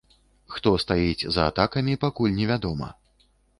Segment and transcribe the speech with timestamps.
[0.53, 2.93] Хто стаіць за атакамі, пакуль невядома.